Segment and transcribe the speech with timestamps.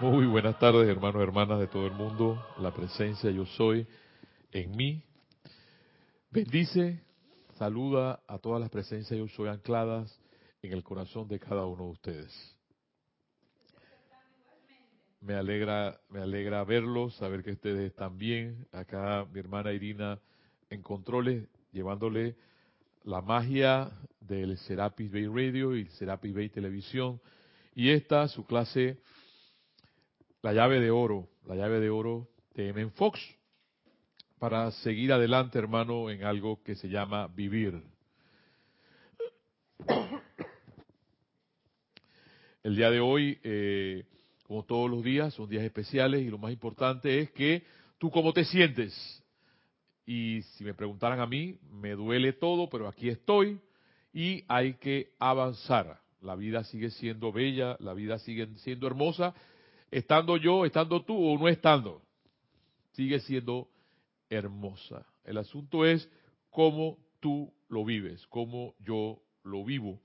[0.00, 2.42] Muy buenas tardes, hermanos y hermanas de todo el mundo.
[2.58, 3.86] La presencia yo soy
[4.50, 5.02] en mí.
[6.30, 7.02] Bendice,
[7.58, 10.18] saluda a todas las presencias yo soy ancladas
[10.62, 12.56] en el corazón de cada uno de ustedes.
[15.20, 18.66] Me alegra, me alegra verlos, saber que ustedes están bien.
[18.72, 20.18] Acá mi hermana Irina
[20.70, 22.36] en controles, llevándole
[23.04, 27.20] la magia del Serapis Bay Radio y Serapis Bay Televisión.
[27.74, 28.98] Y esta, su clase
[30.42, 32.90] la llave de oro, la llave de oro de M.
[32.90, 33.20] Fox,
[34.38, 37.82] para seguir adelante, hermano, en algo que se llama vivir.
[42.62, 44.04] El día de hoy, eh,
[44.44, 47.64] como todos los días, son días especiales y lo más importante es que
[47.98, 49.22] tú cómo te sientes.
[50.06, 53.60] Y si me preguntaran a mí, me duele todo, pero aquí estoy
[54.12, 56.00] y hay que avanzar.
[56.20, 59.34] La vida sigue siendo bella, la vida sigue siendo hermosa
[59.90, 62.02] estando yo, estando tú o no estando,
[62.92, 63.68] sigue siendo
[64.28, 65.06] hermosa.
[65.24, 66.08] El asunto es
[66.50, 70.00] cómo tú lo vives, cómo yo lo vivo.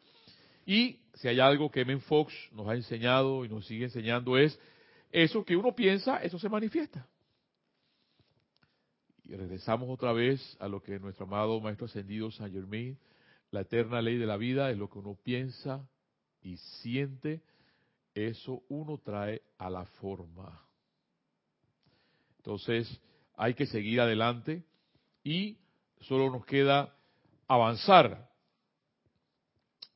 [0.66, 4.60] Y si hay algo que Men Fox nos ha enseñado y nos sigue enseñando es
[5.12, 7.08] eso que uno piensa, eso se manifiesta.
[9.24, 12.98] Y regresamos otra vez a lo que nuestro amado Maestro Ascendido San Germain,
[13.52, 15.88] la eterna ley de la vida es lo que uno piensa
[16.42, 17.42] y siente
[18.16, 20.66] eso uno trae a la forma.
[22.38, 23.02] Entonces,
[23.36, 24.64] hay que seguir adelante
[25.24, 25.60] y
[26.00, 26.96] solo nos queda
[27.48, 28.30] avanzar.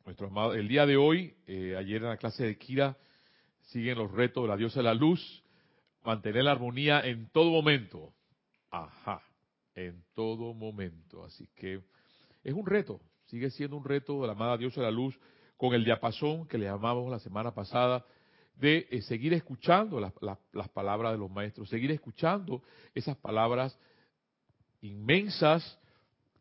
[0.06, 2.97] Nuestro el día de hoy, eh, ayer en la clase de Kira,
[3.62, 5.44] siguen los retos de la diosa de la luz,
[6.03, 8.14] mantener la armonía en todo momento.
[8.72, 9.22] Ajá,
[9.75, 11.23] en todo momento.
[11.23, 11.81] Así que
[12.44, 15.17] es un reto, sigue siendo un reto de la amada diosa de la luz
[15.60, 18.06] con el diapasón que le llamamos la semana pasada,
[18.56, 22.64] de eh, seguir escuchando las palabras de los maestros, seguir escuchando
[22.96, 23.78] esas palabras
[24.80, 25.78] inmensas,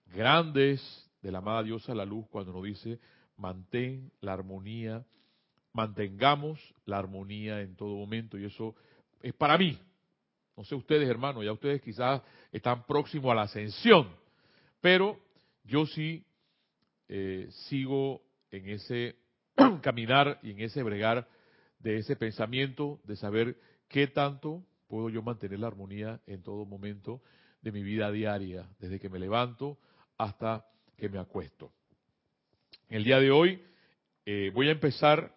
[0.06, 0.80] grandes
[1.20, 3.00] de la amada diosa la luz cuando nos dice,
[3.36, 5.04] mantén la armonía,
[5.72, 8.38] mantengamos la armonía en todo momento.
[8.38, 8.76] Y eso
[9.20, 9.76] es para mí.
[10.56, 14.08] No sé ustedes, hermanos, ya ustedes quizás están próximos a la ascensión,
[14.80, 15.18] pero
[15.64, 16.24] yo sí
[17.08, 19.16] eh, sigo en ese
[19.82, 21.28] caminar y en ese bregar
[21.78, 23.56] de ese pensamiento, de saber
[23.88, 27.22] qué tanto puedo yo mantener la armonía en todo momento
[27.62, 29.78] de mi vida diaria, desde que me levanto
[30.16, 30.66] hasta
[30.96, 31.72] que me acuesto.
[32.88, 33.62] El día de hoy
[34.26, 35.34] eh, voy a empezar,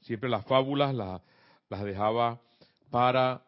[0.00, 2.40] siempre las fábulas las dejaba
[2.90, 3.44] para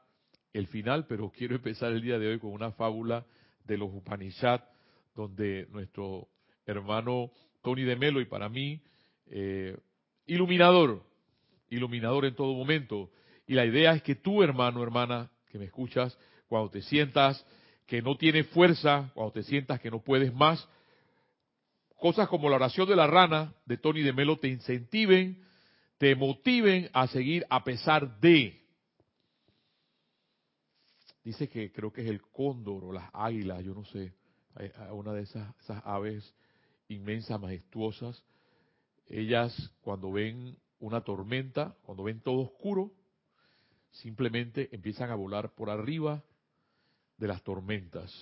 [0.53, 3.27] el final, pero quiero empezar el día de hoy con una fábula
[3.65, 4.65] de los Upanishads,
[5.15, 6.29] donde nuestro
[6.67, 7.31] hermano
[7.65, 8.81] Tony de Melo y para mí,
[9.27, 9.77] eh,
[10.27, 11.03] iluminador,
[11.71, 13.11] iluminador en todo momento.
[13.47, 16.17] Y la idea es que tú, hermano, hermana, que me escuchas,
[16.47, 17.45] cuando te sientas
[17.87, 20.69] que no tienes fuerza, cuando te sientas que no puedes más,
[21.97, 25.43] cosas como la oración de la rana de Tony de Melo te incentiven,
[25.97, 28.63] te motiven a seguir a pesar de.
[31.25, 34.13] Dice que creo que es el cóndor o las águilas, yo no sé,
[34.91, 36.35] una de esas, esas aves
[36.89, 38.23] inmensas, majestuosas,
[39.07, 42.93] ellas cuando ven una tormenta, cuando ven todo oscuro,
[43.91, 46.23] simplemente empiezan a volar por arriba
[47.17, 48.13] de las tormentas.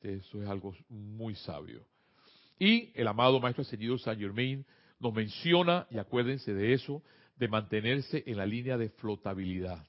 [0.00, 1.84] Eso es algo muy sabio.
[2.58, 4.64] Y el amado Maestro Ascendido Saint Germain
[4.98, 7.02] nos menciona, y acuérdense de eso,
[7.36, 9.84] de mantenerse en la línea de flotabilidad.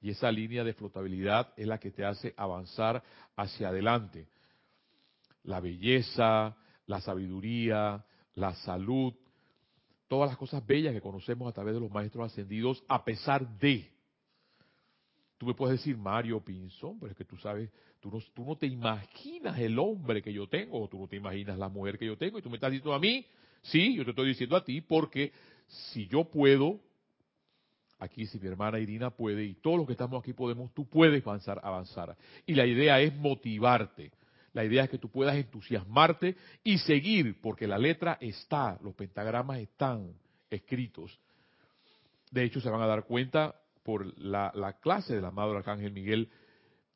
[0.00, 3.02] Y esa línea de flotabilidad es la que te hace avanzar
[3.36, 4.28] hacia adelante.
[5.42, 6.56] La belleza,
[6.90, 9.14] la sabiduría, la salud,
[10.08, 13.88] todas las cosas bellas que conocemos a través de los maestros ascendidos, a pesar de.
[15.38, 17.70] Tú me puedes decir Mario Pinzón, pero es que tú sabes,
[18.00, 21.14] tú no, tú no te imaginas el hombre que yo tengo, o tú no te
[21.14, 23.24] imaginas la mujer que yo tengo, y tú me estás diciendo a mí,
[23.62, 25.32] sí, yo te estoy diciendo a ti, porque
[25.68, 26.80] si yo puedo,
[28.00, 31.24] aquí si mi hermana Irina puede, y todos los que estamos aquí podemos, tú puedes
[31.24, 32.16] avanzar, avanzar.
[32.46, 34.10] Y la idea es motivarte.
[34.52, 39.58] La idea es que tú puedas entusiasmarte y seguir, porque la letra está, los pentagramas
[39.58, 40.12] están
[40.50, 41.18] escritos.
[42.30, 46.28] De hecho, se van a dar cuenta por la, clase del amado Arcángel Miguel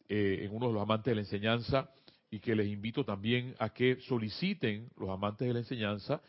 [0.09, 1.91] eh, en uno de los amantes de la enseñanza
[2.31, 6.21] y que les invito también a que soliciten los amantes de la enseñanza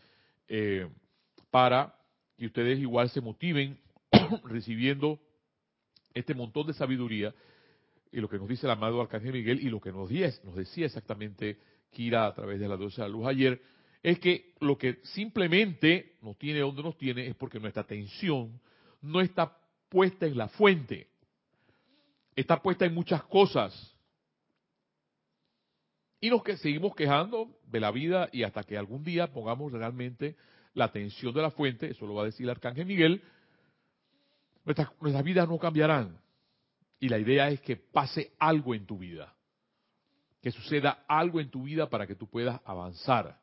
[0.47, 0.87] eh,
[1.49, 1.95] para
[2.37, 3.79] que ustedes igual se motiven
[4.43, 5.19] recibiendo
[6.13, 7.33] este montón de sabiduría
[8.15, 11.59] y lo que nos dice el amado Arcángel Miguel y lo que nos, decía exactamente
[11.91, 13.61] Kira a través de la dulce de la luz ayer,
[14.01, 18.61] es que lo que simplemente nos tiene donde nos tiene es porque nuestra atención
[19.01, 19.57] no está
[19.89, 21.09] puesta en la fuente.
[22.37, 23.93] está puesta en muchas cosas.
[26.21, 30.37] Y nos que seguimos quejando de la vida y hasta que algún día pongamos realmente
[30.73, 33.21] la atención de la fuente, eso lo va a decir el arcángel Miguel,
[34.63, 36.24] nuestras vidas no cambiarán.
[36.99, 39.33] Y la idea es que pase algo en tu vida,
[40.41, 43.39] que suceda algo en tu vida para que tú puedas avanzar.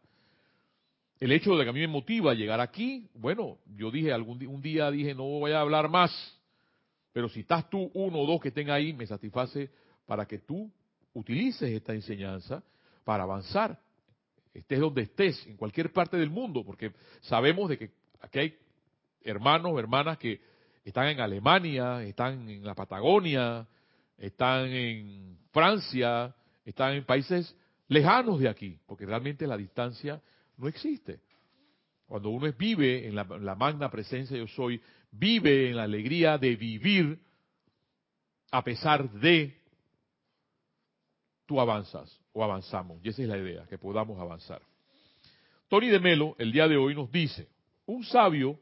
[1.20, 4.60] El hecho de que a mí me motiva llegar aquí, bueno, yo dije algún un
[4.60, 6.10] día dije no voy a hablar más,
[7.12, 9.70] pero si estás tú uno o dos que estén ahí, me satisface
[10.06, 10.72] para que tú
[11.12, 12.62] utilices esta enseñanza
[13.05, 13.78] para avanzar,
[14.52, 17.90] estés donde estés, en cualquier parte del mundo, porque sabemos de que
[18.20, 18.58] aquí hay
[19.22, 20.40] hermanos, hermanas que
[20.84, 23.67] están en Alemania, están en la Patagonia,
[24.19, 26.34] están en Francia,
[26.64, 27.56] están en países
[27.88, 30.20] lejanos de aquí, porque realmente la distancia
[30.56, 31.20] no existe.
[32.06, 34.81] Cuando uno vive en la, magna presencia yo soy,
[35.11, 37.19] vive en la alegría de vivir
[38.50, 39.56] a pesar de
[41.46, 43.00] tú avanzas o avanzamos.
[43.02, 44.61] Y esa es la idea, que podamos avanzar.
[45.69, 47.49] Tony de Melo, el día de hoy, nos dice,
[47.87, 48.58] un sabio,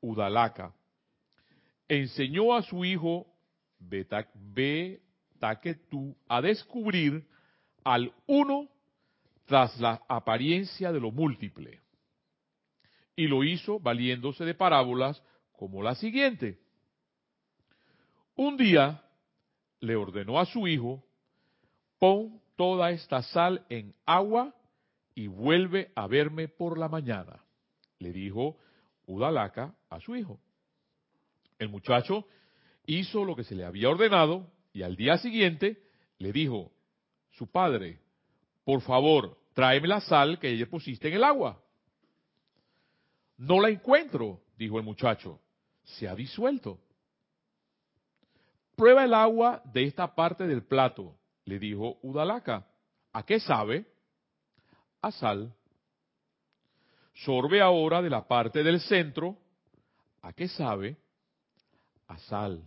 [0.00, 0.72] Udalaka,
[1.98, 3.26] enseñó a su hijo
[3.78, 4.46] Betaketu
[6.28, 7.26] a descubrir
[7.82, 8.68] al uno
[9.46, 11.80] tras la apariencia de lo múltiple.
[13.16, 16.58] Y lo hizo valiéndose de parábolas como la siguiente.
[18.36, 19.02] Un día
[19.80, 21.04] le ordenó a su hijo,
[21.98, 24.54] pon toda esta sal en agua
[25.14, 27.44] y vuelve a verme por la mañana,
[27.98, 28.56] le dijo
[29.06, 30.40] Udalaka a su hijo.
[31.58, 32.26] El muchacho
[32.86, 35.82] hizo lo que se le había ordenado y al día siguiente
[36.18, 36.72] le dijo,
[37.32, 38.00] su padre,
[38.64, 41.60] por favor, tráeme la sal que ayer pusiste en el agua.
[43.36, 45.40] No la encuentro, dijo el muchacho,
[45.84, 46.78] se ha disuelto.
[48.76, 52.66] Prueba el agua de esta parte del plato, le dijo Udalaka.
[53.12, 53.86] ¿A qué sabe?
[55.00, 55.54] A sal.
[57.14, 59.36] Sorbe ahora de la parte del centro.
[60.22, 60.96] ¿A qué sabe?
[62.08, 62.62] A sal.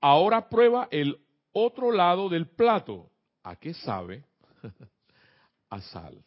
[0.00, 1.18] Ahora prueba el
[1.52, 3.10] otro lado del plato.
[3.42, 4.24] ¿A qué sabe?
[5.70, 6.24] a sal.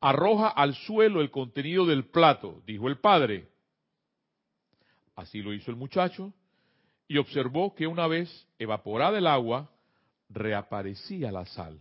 [0.00, 3.50] Arroja al suelo el contenido del plato, dijo el padre.
[5.14, 6.32] Así lo hizo el muchacho
[7.08, 9.70] y observó que una vez evaporada el agua,
[10.28, 11.80] reaparecía la sal.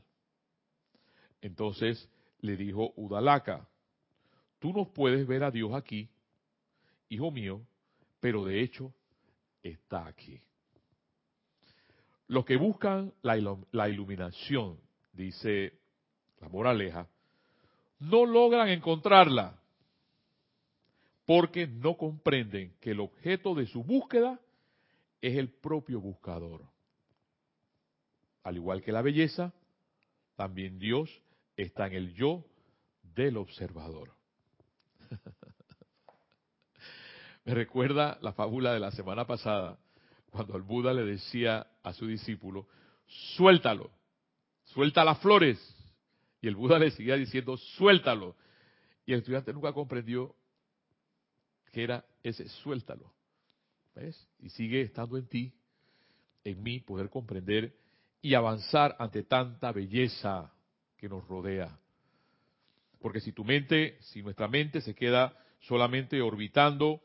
[1.42, 2.10] Entonces
[2.40, 3.68] le dijo Udalaka,
[4.60, 6.10] tú no puedes ver a Dios aquí,
[7.10, 7.66] hijo mío,
[8.20, 8.94] pero de hecho
[9.62, 10.42] está aquí.
[12.28, 14.80] Los que buscan la iluminación
[15.14, 15.80] dice
[16.40, 17.08] la moraleja,
[18.00, 19.60] no logran encontrarla
[21.26, 24.40] porque no comprenden que el objeto de su búsqueda
[25.22, 26.64] es el propio buscador.
[28.44, 29.54] Al igual que la belleza,
[30.36, 31.10] también Dios
[31.58, 32.46] está en el yo
[33.02, 34.14] del observador.
[37.46, 39.78] Me recuerda la fábula de la semana pasada,
[40.32, 42.68] cuando el Buda le decía a su discípulo,
[43.38, 43.92] suéltalo,
[44.64, 45.60] suelta las flores.
[46.42, 48.36] Y el Buda le seguía diciendo, suéltalo.
[49.06, 50.36] Y el estudiante nunca comprendió
[51.72, 53.14] que era ese suéltalo.
[53.94, 54.28] ¿Ves?
[54.40, 55.54] Y sigue estando en ti,
[56.44, 57.76] en mí, poder comprender
[58.22, 60.52] y avanzar ante tanta belleza
[60.98, 61.78] que nos rodea.
[63.00, 67.02] Porque si tu mente, si nuestra mente se queda solamente orbitando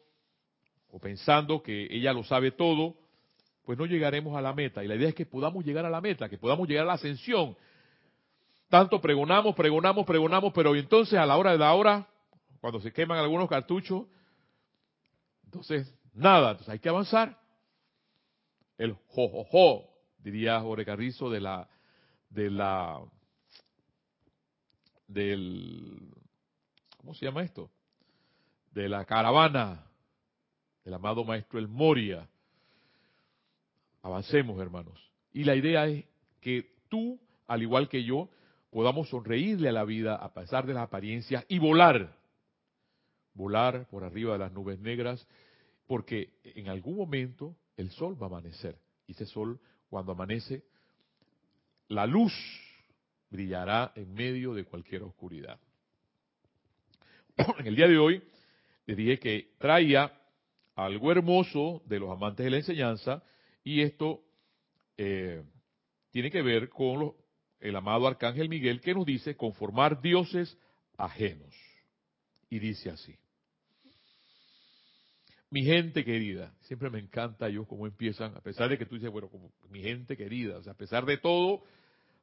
[0.93, 2.97] o pensando que ella lo sabe todo,
[3.65, 4.83] pues no llegaremos a la meta.
[4.83, 6.93] Y la idea es que podamos llegar a la meta, que podamos llegar a la
[6.95, 7.57] ascensión.
[8.69, 12.09] Tanto pregonamos, pregonamos, pregonamos, pero entonces a la hora de la hora,
[12.61, 14.07] cuando se queman algunos cartuchos,
[15.45, 17.39] entonces nada, entonces hay que avanzar.
[18.79, 21.69] El jojojo, diría Jorge Carrizo de la,
[22.31, 23.01] de la,
[25.07, 26.15] del,
[26.97, 27.71] ¿cómo se llama esto?
[28.73, 29.90] De la caravana
[30.85, 32.29] del amado maestro El Moria
[34.03, 34.99] Avancemos, hermanos.
[35.33, 36.05] Y la idea es
[36.41, 38.31] que tú, al igual que yo,
[38.71, 42.17] podamos sonreírle a la vida a pesar de las apariencias y volar.
[43.35, 45.27] Volar por arriba de las nubes negras,
[45.87, 48.79] porque en algún momento el sol va a amanecer.
[49.07, 50.65] Y ese sol, cuando amanece,
[51.89, 52.33] la luz
[53.29, 55.59] brillará en medio de cualquier oscuridad.
[57.59, 58.23] En el día de hoy
[58.87, 60.20] le dije que traía
[60.85, 63.23] algo hermoso de los amantes de la enseñanza,
[63.65, 64.23] y esto
[64.97, 65.43] eh,
[66.11, 67.13] tiene que ver con
[67.61, 70.57] el amado Arcángel Miguel que nos dice conformar dioses
[70.97, 71.55] ajenos.
[72.49, 73.17] Y dice así.
[75.51, 79.11] mi gente querida, siempre me encanta ellos cómo empiezan, a pesar de que tú dices,
[79.11, 81.63] bueno, como mi gente querida, a pesar de todo,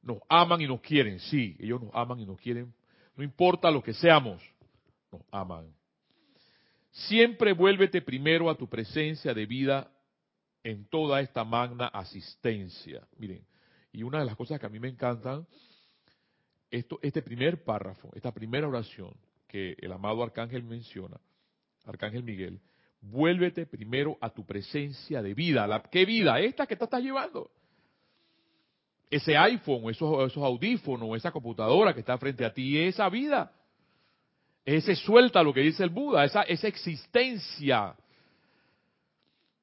[0.02, 2.74] nos aman y nos quieren, sí, ellos nos aman y nos quieren,
[3.16, 4.42] no importa lo que seamos,
[5.12, 5.76] nos aman.
[7.06, 9.92] Siempre vuélvete primero a tu presencia de vida
[10.63, 13.08] en toda esta magna asistencia.
[13.18, 13.46] Miren,
[13.92, 15.46] y una de las cosas que a mí me encantan,
[16.72, 19.13] esto, este primer párrafo, esta primera oración
[19.48, 21.20] que el amado Arcángel menciona,
[21.86, 22.60] Arcángel Miguel,
[23.00, 25.68] vuélvete primero a tu presencia de vida.
[25.68, 26.39] La, ¿Qué vida?
[26.39, 27.51] Esta que te estás llevando.
[29.10, 33.54] Ese iPhone, esos, esos audífonos, esa computadora que está frente a ti, esa vida.
[34.67, 37.95] Ese suelta lo que dice el Buda, esa, esa existencia.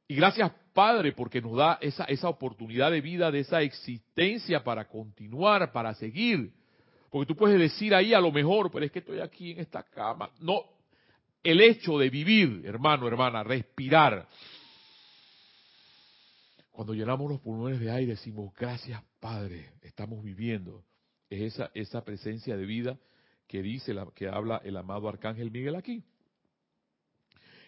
[0.08, 4.88] Y gracias Padre porque nos da esa, esa oportunidad de vida, de esa existencia para
[4.88, 6.54] continuar, para seguir.
[7.10, 9.82] Porque tú puedes decir ahí a lo mejor, pero es que estoy aquí en esta
[9.82, 10.30] cama.
[10.40, 10.62] No,
[11.42, 14.26] el hecho de vivir, hermano, hermana, respirar.
[16.72, 20.82] Cuando llenamos los pulmones de aire decimos, gracias Padre, estamos viviendo.
[21.28, 22.98] Es esa, esa presencia de vida
[23.46, 26.02] que dice, la, que habla el amado Arcángel Miguel aquí.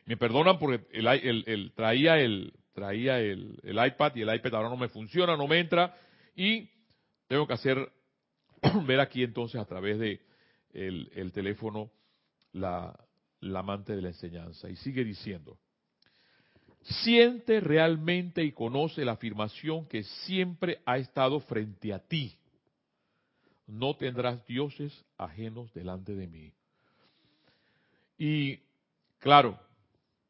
[0.06, 4.88] Me perdonan porque el, traía, el, traía el, iPad y el iPad ahora no me
[4.88, 5.97] funciona, no me entra
[6.37, 6.71] y
[7.26, 7.92] tengo que hacer,
[8.87, 10.21] ver aquí entonces a través de
[10.73, 11.90] el, teléfono
[12.52, 12.97] la,
[13.40, 14.71] la amante de la enseñanza.
[14.71, 15.59] Y sigue diciendo,
[16.83, 22.37] siente realmente y conoce la afirmación que siempre ha estado frente a ti.
[23.66, 26.52] No tendrás dioses ajenos delante de mí.
[28.18, 28.61] Y
[29.18, 29.58] claro,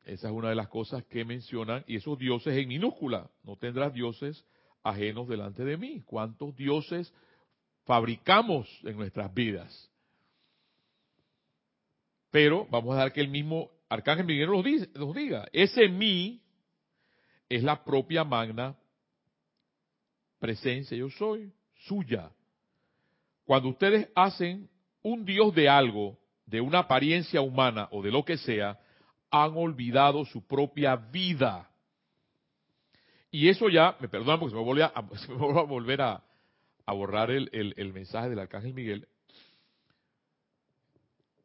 [0.05, 3.93] esa es una de las cosas que mencionan, y esos dioses en minúscula, no tendrás
[3.93, 4.45] dioses
[4.83, 6.03] ajenos delante de mí.
[6.07, 7.13] ¿Cuántos dioses
[7.85, 9.91] fabricamos en nuestras vidas?
[12.31, 14.65] Pero vamos a dar que el mismo Arcángel Miguel nos,
[14.95, 16.43] nos diga, ese mí
[17.49, 18.77] es la propia magna
[20.39, 21.53] presencia, yo soy
[21.87, 22.31] suya.
[23.47, 24.69] Cuando ustedes hacen
[25.03, 28.79] un Dios de algo, de una apariencia humana o de lo que sea,
[29.31, 31.71] han olvidado su propia vida.
[33.31, 35.01] Y eso ya, me perdonan porque se me vuelve a,
[35.63, 36.23] volver a,
[36.87, 39.07] borrar el, el mensaje del Arcángel Miguel.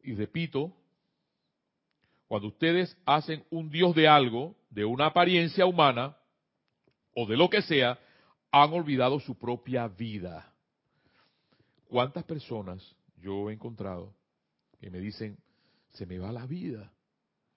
[0.02, 0.72] Y repito,
[2.26, 6.16] cuando ustedes hacen un Dios de algo, de una apariencia humana,
[7.14, 7.98] o de lo que sea,
[8.50, 10.51] han olvidado su propia vida.
[11.92, 14.14] ¿Cuántas personas yo he encontrado
[14.80, 15.36] que me dicen,
[15.90, 16.90] se me va la vida?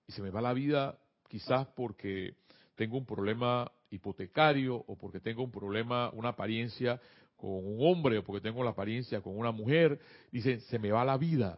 [0.07, 0.99] Y se me va la vida
[1.29, 2.35] quizás porque
[2.75, 6.99] tengo un problema hipotecario o porque tengo un problema, una apariencia
[7.37, 10.01] con un hombre o porque tengo la apariencia con una mujer.
[10.33, 11.57] Dicen, se me va la vida.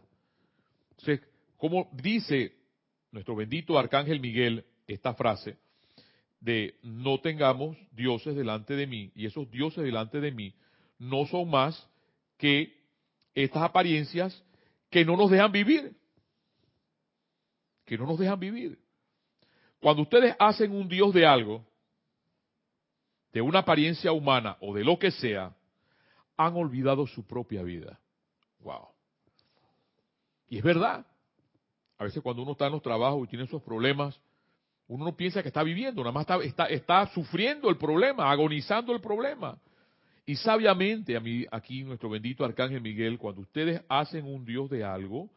[0.90, 1.20] Entonces,
[1.56, 2.58] como dice
[3.10, 5.58] nuestro bendito Arcángel Miguel esta frase
[6.38, 10.54] de no tengamos dioses delante de mí y esos dioses delante de mí
[11.00, 11.88] no son más
[12.38, 12.74] que
[13.34, 14.42] estas apariencias
[14.88, 15.94] que no nos dejan vivir.
[17.84, 18.78] Que no nos dejan vivir.
[19.80, 21.64] Cuando ustedes hacen un Dios de algo,
[23.32, 25.54] de una apariencia humana o de lo que sea,
[26.36, 28.00] han olvidado su propia vida.
[28.60, 28.88] Wow.
[30.48, 31.06] Y es verdad.
[31.98, 34.18] A veces cuando uno está en los trabajos y tiene esos problemas,
[34.86, 38.92] uno no piensa que está viviendo, nada más está, está, está sufriendo el problema, agonizando
[38.94, 39.58] el problema.
[40.28, 44.84] Y sabiamente, a mí, aquí nuestro bendito Arcángel Miguel, cuando ustedes hacen un Dios de
[44.84, 45.30] algo,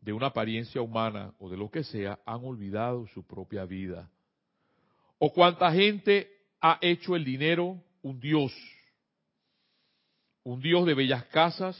[0.00, 4.08] de una apariencia humana o de lo que sea, han olvidado su propia vida.
[5.18, 8.50] O cuánta gente ha hecho el dinero un Dios.
[10.42, 11.76] Un Dios de bellas casas,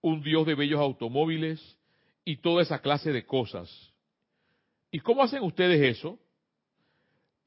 [0.00, 1.78] un Dios de bellos automóviles
[2.24, 3.70] y toda esa clase de cosas.
[4.90, 6.18] ¿Y cómo hacen ustedes eso?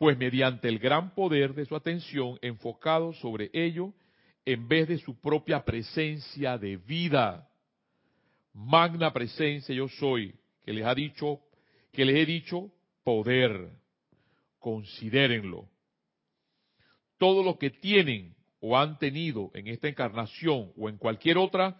[0.04, 3.94] Pues mediante el gran poder de su atención enfocado sobre ello
[4.44, 7.50] en vez de su propia presencia de vida.
[8.52, 11.40] Magna presencia yo soy, que les ha dicho,
[11.94, 12.70] que les he dicho
[13.06, 13.70] poder.
[14.60, 15.70] Considérenlo.
[17.18, 21.80] Todo lo que tienen o han tenido en esta encarnación o en cualquier otra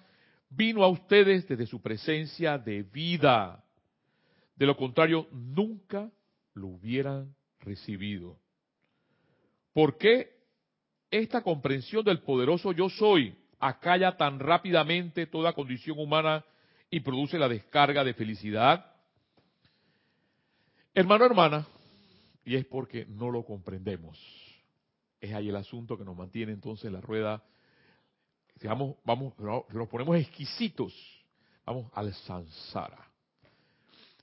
[0.50, 3.66] vino a ustedes desde su presencia de vida.
[4.56, 6.10] De lo contrario, nunca
[6.54, 8.38] lo hubieran recibido.
[9.74, 10.38] ¿Por qué
[11.10, 16.46] esta comprensión del poderoso yo soy acalla tan rápidamente toda condición humana
[16.90, 18.86] y produce la descarga de felicidad?
[20.94, 21.68] Hermano, hermana,
[22.46, 24.20] y es porque no lo comprendemos.
[25.20, 27.44] Es ahí el asunto que nos mantiene entonces la rueda
[28.68, 30.94] vamos, vamos, nos ponemos exquisitos,
[31.66, 33.08] vamos al sansara.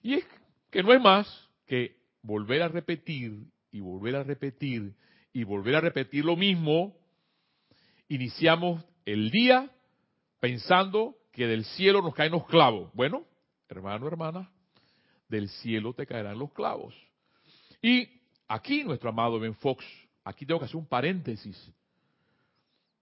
[0.02, 0.24] Y es
[0.70, 4.94] que no es más que volver a repetir y volver a repetir
[5.32, 6.96] y volver a repetir lo mismo,
[8.08, 9.70] iniciamos el día
[10.40, 12.90] pensando que del cielo nos caen los clavos.
[12.94, 13.24] Bueno,
[13.68, 14.50] hermano, hermana,
[15.28, 16.94] del cielo te caerán los clavos.
[17.80, 18.08] Y
[18.48, 19.84] aquí nuestro amado Ben Fox,
[20.24, 21.70] aquí tengo que hacer un paréntesis.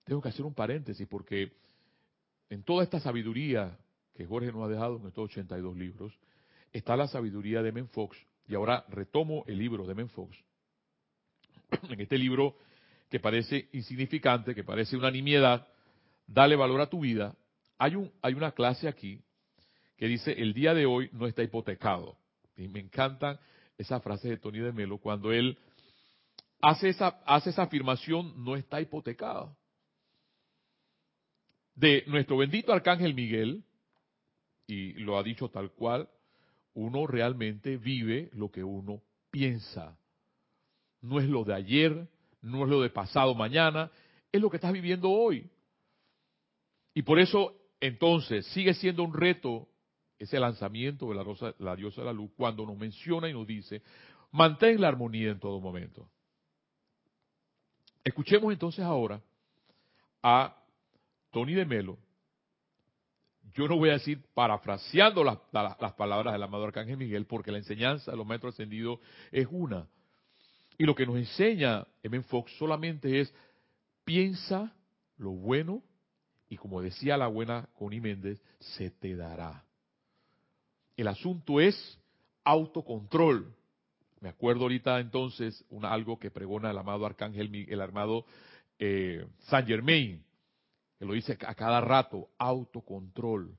[0.04, 1.52] Tengo que hacer un paréntesis porque
[2.50, 3.78] en toda esta sabiduría
[4.14, 6.18] que Jorge nos ha dejado en estos 82 libros,
[6.72, 8.16] está la sabiduría de Ben Fox.
[8.48, 10.36] Y ahora retomo el libro de Ben Fox.
[11.90, 12.56] En este libro
[13.10, 15.66] que parece insignificante, que parece una nimiedad,
[16.26, 17.34] dale valor a tu vida.
[17.78, 19.20] Hay, un, hay una clase aquí
[19.96, 22.16] que dice, el día de hoy no está hipotecado.
[22.56, 23.38] Y me encantan
[23.76, 25.58] esas frases de Tony de Melo cuando él
[26.60, 29.56] hace esa, hace esa afirmación, no está hipotecado.
[31.74, 33.62] De nuestro bendito Arcángel Miguel,
[34.66, 36.08] y lo ha dicho tal cual,
[36.78, 39.98] uno realmente vive lo que uno piensa.
[41.00, 42.08] No es lo de ayer,
[42.40, 43.90] no es lo de pasado mañana,
[44.30, 45.50] es lo que estás viviendo hoy.
[46.94, 49.68] Y por eso, entonces, sigue siendo un reto
[50.20, 53.46] ese lanzamiento de la, rosa, la diosa de la luz cuando nos menciona y nos
[53.46, 53.82] dice,
[54.30, 56.08] mantén la armonía en todo momento.
[58.04, 59.20] Escuchemos entonces ahora
[60.22, 60.56] a
[61.32, 61.98] Tony de Melo.
[63.58, 65.36] Yo no voy a decir parafraseando las,
[65.96, 69.00] palabras del amado Arcángel Miguel, porque la enseñanza de los maestros ascendidos
[69.32, 69.88] es una.
[70.78, 72.22] Y lo que nos enseña M.
[72.22, 73.34] Fox solamente es
[74.04, 74.72] piensa
[75.16, 75.82] lo bueno
[76.48, 79.64] y como decía la buena Connie Méndez, se te dará.
[80.96, 81.98] El asunto es
[82.44, 83.56] autocontrol.
[84.20, 88.24] Me acuerdo ahorita entonces una, algo que pregona el amado Arcángel, el armado
[88.78, 90.22] eh, Saint Germain,
[90.98, 93.56] que lo dice a cada rato, autocontrol.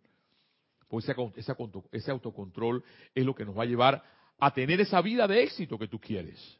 [0.88, 1.55] Pues ese,
[1.91, 4.03] ese autocontrol es lo que nos va a llevar
[4.39, 6.58] a tener esa vida de éxito que tú quieres.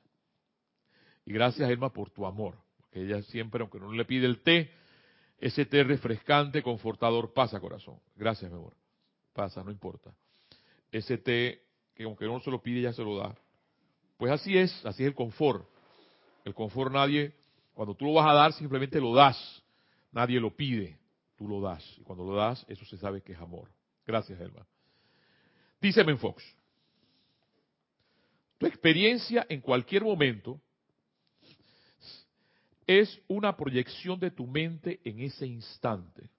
[1.26, 2.56] Y gracias, Elma, por tu amor.
[2.78, 4.72] Porque ella siempre, aunque no le pide el té,
[5.39, 8.00] ese té refrescante, confortador, pasa, corazón.
[8.15, 8.74] Gracias, mi amor.
[9.34, 10.13] Pasa, no importa.
[10.92, 11.62] Ese té
[11.96, 13.36] que aunque no se lo pide, ya se lo da.
[14.18, 15.68] Pues así es, así es el confort.
[16.46, 17.34] El confort nadie,
[17.74, 19.63] cuando tú lo vas a dar, simplemente lo das.
[20.12, 20.98] Nadie lo pide,
[21.36, 21.84] tú lo das.
[21.98, 23.69] Y cuando lo das, eso se sabe que es amor.
[24.06, 24.65] Gracias, Elma.
[25.80, 26.43] Dice Fox.
[28.58, 30.60] Tu experiencia en cualquier momento
[32.86, 36.30] es una proyección de tu mente en ese instante.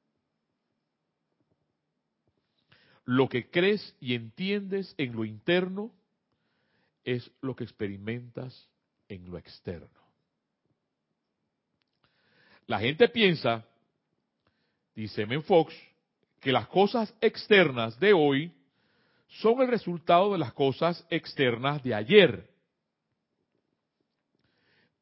[3.05, 5.93] Lo que crees y entiendes en lo interno
[7.05, 8.69] es lo que experimentas
[9.09, 10.00] en lo externo.
[12.71, 13.67] La gente piensa,
[14.95, 15.75] dice Men Fox,
[16.39, 18.53] que las cosas externas de hoy
[19.27, 22.49] son el resultado de las cosas externas de ayer.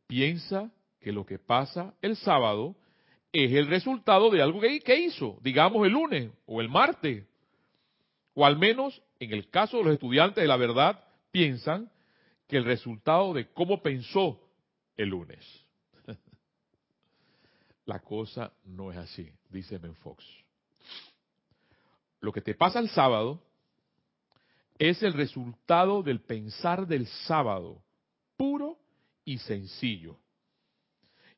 [0.06, 2.74] Piensa que lo que pasa el sábado
[3.34, 7.26] es el resultado de algo que, hizo, digamos el lunes o el martes.
[8.32, 11.92] O al menos, en el caso de los estudiantes de la verdad, piensan
[12.46, 14.40] que el resultado de cómo pensó
[14.96, 15.67] el lunes.
[17.88, 20.22] La cosa no es así, dice Ben Fox.
[22.20, 23.42] Lo que te pasa el sábado
[24.78, 27.82] es el resultado del pensar del sábado,
[28.36, 28.78] puro
[29.24, 30.18] y sencillo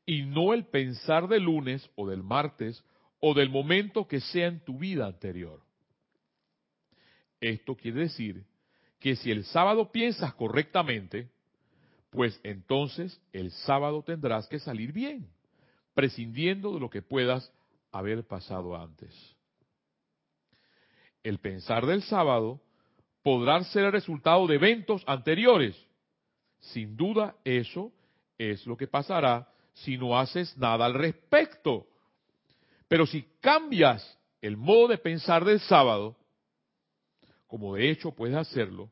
[0.04, 2.82] y no el pensar del lunes o del martes
[3.20, 5.62] o del momento que sea en tu vida anterior.
[7.40, 8.44] Esto quiere decir
[8.98, 11.30] que si el sábado piensas correctamente,
[12.10, 15.30] pues entonces el sábado tendrás que salir bien,
[15.94, 17.52] prescindiendo de lo que puedas
[17.92, 19.14] haber pasado antes.
[21.22, 22.60] El pensar del sábado
[23.22, 25.76] podrá ser el resultado de eventos anteriores.
[26.60, 27.92] Sin duda eso
[28.38, 31.86] es lo que pasará si no haces nada al respecto.
[32.88, 36.16] Pero si cambias el modo de pensar del sábado,
[37.46, 38.90] como de hecho puedes hacerlo,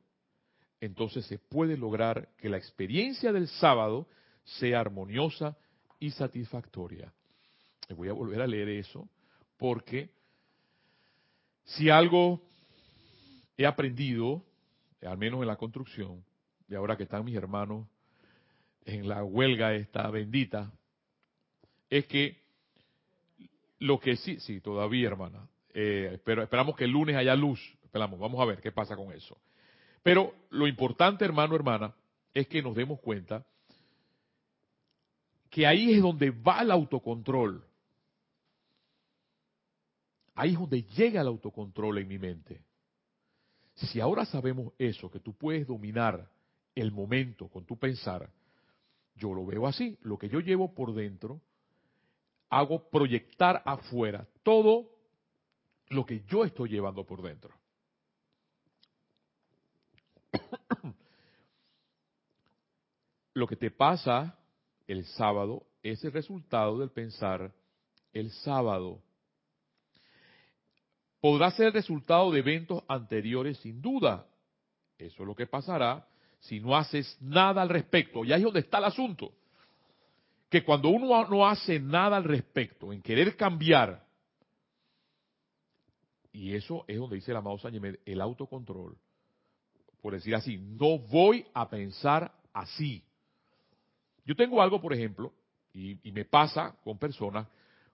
[0.81, 4.07] entonces se puede lograr que la experiencia del sábado
[4.45, 5.57] sea armoniosa
[5.99, 7.13] y satisfactoria.
[7.91, 9.09] voy a volver a leer eso
[9.57, 10.11] porque
[11.65, 12.41] si algo
[13.57, 14.43] he aprendido,
[15.03, 16.25] al menos en la construcción,
[16.69, 17.87] y ahora que están mis hermanos
[18.85, 20.73] en la huelga esta bendita,
[21.91, 22.41] es que
[23.81, 28.19] lo que sí, sí, todavía hermana, eh, pero esperamos que el lunes haya luz, esperamos,
[28.19, 29.39] vamos a ver qué pasa con eso.
[30.03, 31.95] Pero lo importante, hermano, hermana,
[32.33, 33.45] es que nos demos cuenta
[35.59, 37.67] que ahí es donde va el autocontrol.
[40.37, 42.63] Ahí es donde llega el autocontrol en mi mente.
[43.75, 46.31] Si ahora sabemos eso, que tú puedes dominar
[46.77, 48.31] el momento con tu pensar,
[49.17, 51.41] yo lo veo así, lo que yo llevo por dentro,
[52.51, 54.89] hago proyectar afuera todo
[55.89, 57.53] lo que yo estoy llevando por dentro.
[63.35, 64.39] lo que te pasa
[64.89, 67.53] el sábado es el resultado del pensar
[68.13, 69.01] el sábado.
[71.21, 74.27] Podrá ser el resultado de eventos anteriores sin duda.
[74.97, 76.09] Eso es lo que pasará
[76.41, 78.25] si no haces nada al respecto.
[78.25, 79.33] Y ahí es donde está el asunto.
[80.49, 84.07] Que cuando uno no hace nada al respecto, en querer cambiar,
[86.33, 88.97] y eso es donde dice el amado Sánchez, el autocontrol,
[90.01, 93.05] por decir así, no voy a pensar así.
[94.29, 95.33] Yo tengo algo, por ejemplo,
[95.73, 97.49] y, me pasa con personas,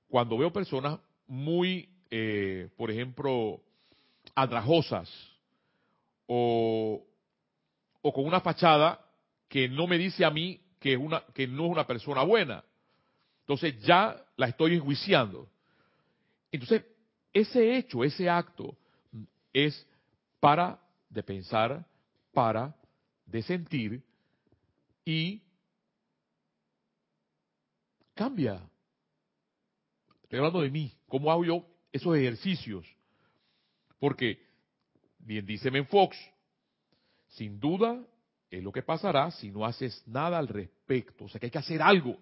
[0.09, 3.61] cuando veo personas muy, eh, por ejemplo,
[4.35, 5.09] adrajosas
[6.27, 7.07] o,
[8.03, 9.01] o con una fachada
[9.49, 12.65] que no me dice a mí que, es una, que no es una persona buena.
[13.43, 15.49] Entonces ya la estoy enjuiciando.
[16.51, 16.83] Entonces,
[17.33, 18.77] ese hecho, ese acto
[19.53, 19.87] es
[20.41, 21.87] para de pensar,
[22.33, 22.75] para
[23.25, 24.03] de sentir
[25.05, 25.41] y
[28.15, 28.61] Cambia.
[30.23, 30.93] Estoy hablando de mí.
[31.09, 32.87] ¿Cómo hago yo esos ejercicios?
[33.99, 34.39] Porque,
[35.19, 36.17] bien dice Fox,
[37.29, 38.01] sin duda
[38.51, 41.25] es lo que pasará si no haces nada al respecto.
[41.25, 42.17] O sea que hay que hacer algo.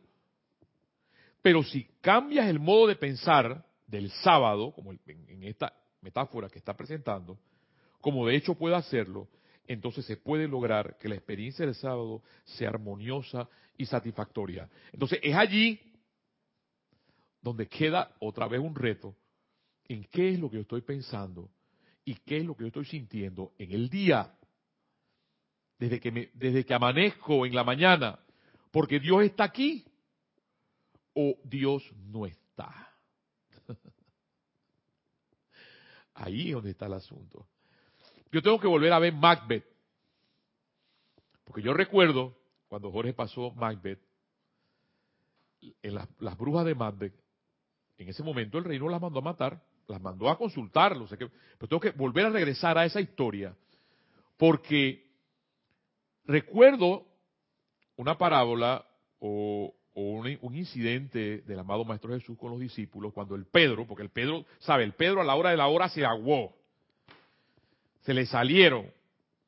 [1.42, 6.74] Pero si cambias el modo de pensar del sábado, como en esta metáfora que está
[6.74, 7.38] presentando,
[8.00, 9.28] como de hecho puede hacerlo,
[9.66, 14.68] entonces se puede lograr que la experiencia del sábado sea armoniosa y satisfactoria.
[14.92, 15.80] Entonces es allí
[17.40, 19.16] donde queda otra vez un reto
[19.88, 21.50] en qué es lo que yo estoy pensando
[22.04, 24.34] y qué es lo que yo estoy sintiendo en el día.
[25.78, 28.18] Desde que, me, desde que amanezco en la mañana,
[28.70, 29.84] porque Dios está aquí
[31.14, 32.94] o Dios no está.
[36.14, 37.48] Ahí es donde está el asunto.
[38.32, 39.64] Yo tengo que volver a ver Macbeth.
[41.44, 42.34] Porque yo recuerdo
[42.66, 44.00] cuando Jorge pasó Macbeth,
[45.82, 47.14] en las, brujas de Macbeth,
[47.98, 50.96] en ese momento el rey no las mandó a matar, las mandó a consultar.
[51.10, 53.54] pero tengo que volver a regresar a esa historia.
[54.38, 55.06] Porque
[56.24, 57.06] recuerdo
[57.96, 58.84] una parábola
[59.18, 64.02] o, un, un, incidente del amado Maestro Jesús con los discípulos cuando el Pedro, porque
[64.02, 66.61] el Pedro, sabe, el Pedro a la hora de la hora se aguó
[68.02, 68.92] se le salieron.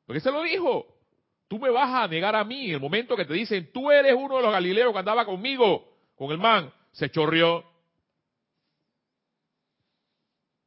[0.05, 0.87] Porque se lo dijo.
[1.47, 4.15] Tú me vas a negar a mí en el momento que te dicen, tú eres
[4.17, 6.73] uno de los galileos que andaba conmigo, con el man.
[6.91, 7.63] Se chorrió.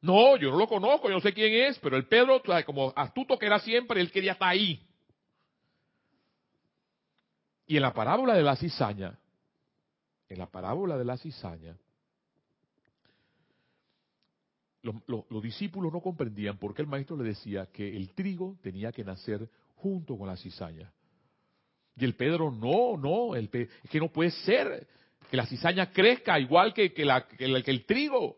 [0.01, 3.37] No, yo no lo conozco, yo no sé quién es, pero el Pedro, como astuto
[3.37, 4.81] que era siempre, él quería estar ahí.
[7.67, 9.19] Y en la parábola de la cizaña,
[10.29, 11.75] en la parábola de la cizaña,
[14.81, 19.03] los, discípulos no comprendían por qué el maestro le decía que el trigo tenía que
[19.03, 20.91] nacer junto con la cizaña.
[21.95, 24.87] Y el Pedro, no, no, el, es que no puede ser
[25.29, 27.05] que la cizaña crezca igual que, que,
[27.37, 28.37] que, el trigo.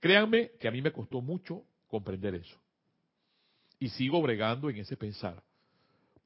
[0.00, 2.58] Créanme que a mí me costó mucho comprender eso.
[3.78, 5.42] Y sigo bregando en ese pensar.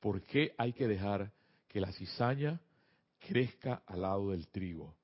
[0.01, 1.33] ¿Por qué hay que dejar
[1.69, 2.61] que la cizaña
[3.19, 4.95] crezca al lado del trigo?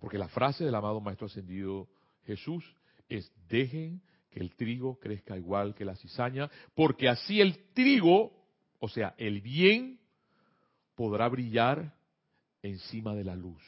[0.00, 1.88] Porque la frase del amado Maestro Ascendido
[2.24, 2.64] Jesús
[3.08, 8.32] es, dejen que el trigo crezca igual que la cizaña, porque así el trigo,
[8.78, 9.98] o sea, el bien,
[10.94, 11.94] podrá brillar
[12.62, 13.62] encima de la luz.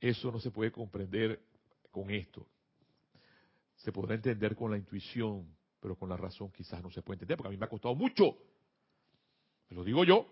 [0.00, 1.40] Eso no se puede comprender
[1.90, 2.46] con esto.
[3.76, 5.46] Se podrá entender con la intuición,
[5.80, 7.94] pero con la razón quizás no se puede entender, porque a mí me ha costado
[7.94, 8.36] mucho.
[9.70, 10.26] lo digo yo,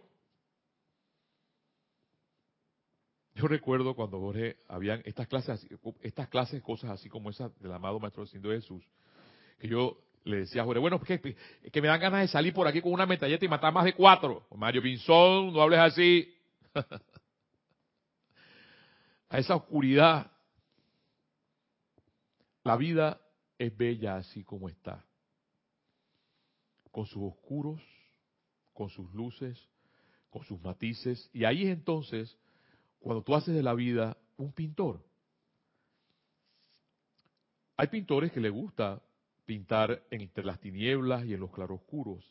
[3.39, 5.65] Yo recuerdo cuando Jorge, habían estas clases,
[6.03, 8.83] estas clases, cosas así como esas del amado Maestro de Jesús,
[9.61, 12.67] que yo le decía a Jorge, bueno, que, que me dan ganas de salir por
[12.67, 14.45] aquí con una metalleta y matar más de cuatro.
[14.57, 16.35] Mario Pinzón, no hables así.
[19.29, 20.33] a esa oscuridad.
[22.65, 23.21] La vida
[23.57, 25.05] es bella así como está.
[26.91, 27.81] Con sus oscuros,
[28.73, 29.65] con sus luces,
[30.29, 31.31] con sus matices.
[31.33, 32.37] Y ahí es entonces
[33.01, 35.05] cuando tú haces de la vida un pintor.
[37.77, 39.01] Hay pintores que les gusta
[39.47, 42.25] pintar entre las tinieblas y en los claroscuros.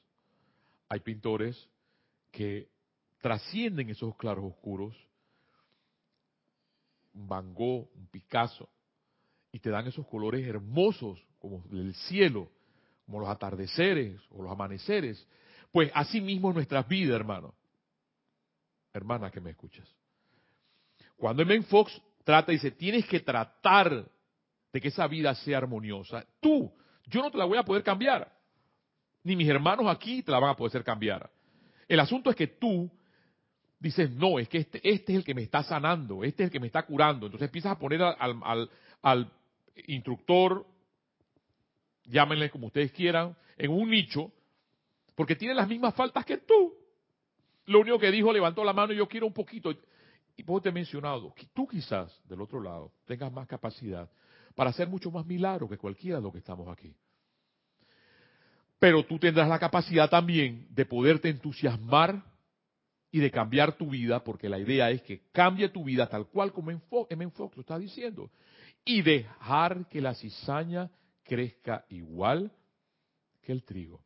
[0.90, 1.70] Hay pintores
[2.32, 2.70] que
[3.22, 4.96] trascienden esos claroscuros,
[7.14, 8.70] un Van Gogh, un Picasso,
[9.52, 12.52] y te dan esos colores hermosos como el cielo,
[13.06, 15.26] como los atardeceres o los amaneceres.
[15.72, 17.56] Pues así mismo nuestras vidas, hermano.
[18.94, 19.88] Hermana que me escuchas.
[21.18, 21.62] Cuando M.
[21.64, 24.06] Fox trata, dice, tienes que tratar
[24.72, 26.26] de que esa vida sea armoniosa.
[26.40, 26.72] Tú,
[27.06, 28.32] yo no te la voy a poder cambiar.
[29.24, 31.30] Ni mis hermanos aquí te la van a poder cambiar.
[31.88, 32.90] El asunto es que tú
[33.80, 36.52] dices, no, es que este, este es el que me está sanando, este es el
[36.52, 37.26] que me está curando.
[37.26, 38.70] Entonces empiezas a poner al, al,
[39.02, 39.32] al
[39.88, 40.66] instructor,
[42.06, 44.32] llámenle como ustedes quieran, en un nicho,
[45.16, 46.74] porque tiene las mismas faltas que tú.
[47.66, 49.74] Lo único que dijo, levantó la mano y yo quiero un poquito.
[50.38, 54.10] Y vos te he mencionado, que tú quizás del otro lado tengas más capacidad
[54.56, 56.96] para hacer mucho más milagros que cualquiera de los que estamos aquí.
[58.80, 62.24] Pero tú tendrás la capacidad también de poderte entusiasmar
[63.12, 66.54] y de cambiar tu vida, porque la idea es que cambie tu vida tal cual
[66.54, 66.80] como M.
[67.32, 68.30] Fox lo está diciendo,
[68.86, 70.92] y dejar que la cizaña
[71.24, 72.52] crezca igual
[73.42, 74.02] que el trigo.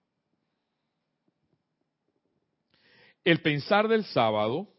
[3.24, 4.70] El pensar del sábado,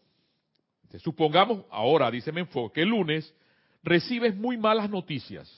[0.99, 3.35] supongamos ahora, dice Menfox, que el lunes
[3.83, 5.51] recibes muy malas noticias.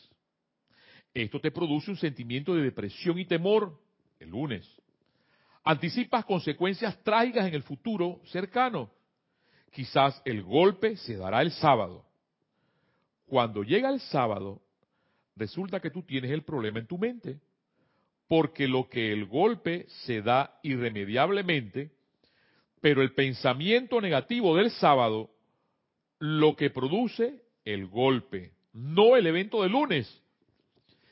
[1.12, 3.80] Esto te produce un sentimiento de depresión y temor
[4.18, 4.68] el lunes.
[5.62, 8.90] Anticipas consecuencias trágicas en el futuro cercano.
[9.70, 12.04] Quizás el golpe se dará el sábado.
[13.26, 14.60] Cuando llega el sábado,
[15.36, 17.40] resulta que tú tienes el problema en tu mente.
[18.28, 21.90] Porque lo que el golpe se da irremediablemente,
[22.84, 25.30] pero el pensamiento negativo del sábado,
[26.18, 30.22] lo que produce el golpe, no el evento del lunes,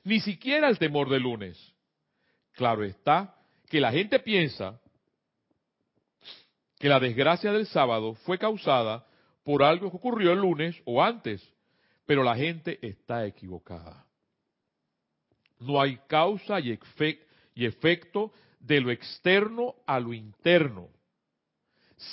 [0.04, 1.74] ni siquiera el temor del lunes.
[2.52, 3.35] Claro está
[3.70, 4.82] que la gente piensa
[6.78, 9.06] que la desgracia del sábado fue causada
[9.42, 11.42] por algo que ocurrió el lunes o antes,
[12.04, 14.04] pero la gente está equivocada.
[15.58, 16.78] No hay causa y,
[17.56, 18.30] efecto
[18.61, 20.90] de lo externo a lo interno.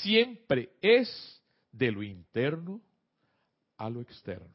[0.01, 2.81] Siempre es de lo interno
[3.77, 4.53] a lo externo.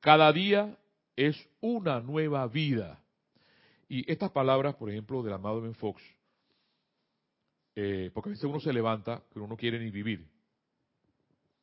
[0.00, 0.76] Cada día
[1.16, 3.02] es una nueva vida.
[3.88, 6.02] Y estas palabras, por ejemplo, del amado Ben Fox,
[7.74, 10.26] eh, porque a veces uno se levanta, pero uno no quiere ni vivir.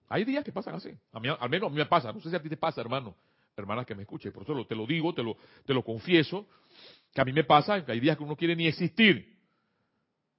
[0.09, 0.91] Hay días que pasan así.
[1.11, 2.13] A mí, al menos a mí me pasa.
[2.13, 3.15] No sé si a ti te pasa, hermano,
[3.57, 4.31] hermanas que me escuchen.
[4.31, 6.47] Por eso te lo digo, te lo, te lo confieso,
[7.13, 9.32] que a mí me pasa que hay días que uno no quiere ni existir,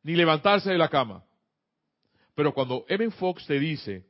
[0.04, 1.24] ni levantarse de la cama.
[2.36, 4.04] Pero cuando Evan Fox te dice,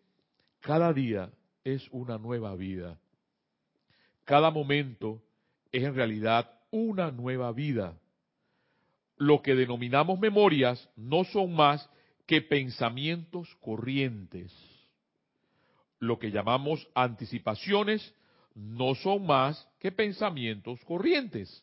[0.61, 1.31] cada día
[1.63, 2.99] es una nueva vida,
[4.25, 5.23] cada momento
[5.73, 7.97] es en realidad una nueva vida.
[9.17, 11.89] Lo que denominamos memorias no son más
[12.27, 14.53] que pensamientos corrientes.
[16.01, 18.15] Lo que llamamos anticipaciones
[18.55, 21.63] no son más que pensamientos corrientes.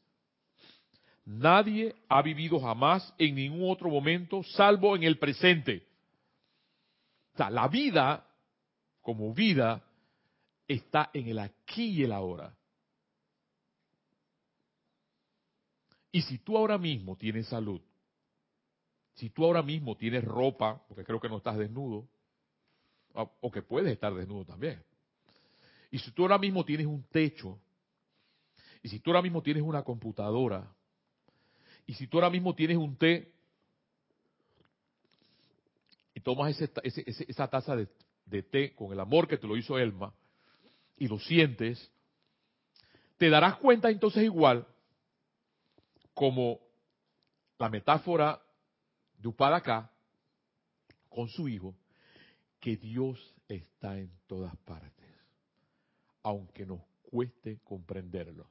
[1.26, 5.88] Nadie ha vivido jamás en ningún otro momento salvo en el presente.
[7.34, 8.26] O sea, la vida
[9.02, 9.84] como vida
[10.68, 12.56] está en el aquí y el ahora.
[16.12, 17.82] Y si tú ahora mismo tienes salud,
[19.16, 22.08] si tú ahora mismo tienes ropa, porque creo que no estás desnudo,
[23.14, 24.84] o que puedes estar desnudo también,
[25.90, 27.60] y si tú ahora mismo tienes un techo,
[28.82, 30.74] y si tú ahora mismo tienes una computadora,
[31.92, 33.34] y si tú ahora mismo tienes un té,
[36.14, 40.14] y tomas esa taza de, té con el amor que te lo hizo Elma,
[40.96, 41.92] y lo sientes,
[43.18, 44.66] te darás cuenta entonces igual
[46.14, 46.62] como
[47.60, 48.42] la metáfora
[49.18, 49.92] de Upadacá
[51.10, 51.76] con su hijo,
[52.62, 55.10] que Dios está en todas partes,
[56.24, 58.50] aunque nos cueste comprenderlo.